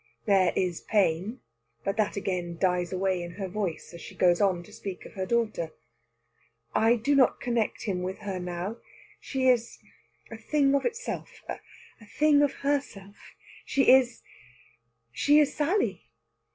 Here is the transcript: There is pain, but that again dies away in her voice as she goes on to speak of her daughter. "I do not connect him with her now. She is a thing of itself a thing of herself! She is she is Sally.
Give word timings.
There 0.25 0.51
is 0.55 0.81
pain, 0.81 1.41
but 1.83 1.95
that 1.97 2.15
again 2.17 2.57
dies 2.57 2.91
away 2.91 3.21
in 3.21 3.33
her 3.33 3.47
voice 3.47 3.93
as 3.93 4.01
she 4.01 4.15
goes 4.15 4.41
on 4.41 4.63
to 4.63 4.73
speak 4.73 5.05
of 5.05 5.13
her 5.13 5.27
daughter. 5.27 5.73
"I 6.73 6.95
do 6.95 7.13
not 7.15 7.39
connect 7.39 7.83
him 7.83 8.01
with 8.01 8.17
her 8.21 8.39
now. 8.39 8.77
She 9.19 9.47
is 9.47 9.77
a 10.31 10.37
thing 10.37 10.73
of 10.73 10.85
itself 10.85 11.43
a 11.47 11.59
thing 12.07 12.41
of 12.41 12.51
herself! 12.65 13.35
She 13.63 13.91
is 13.91 14.23
she 15.11 15.37
is 15.37 15.53
Sally. 15.53 16.09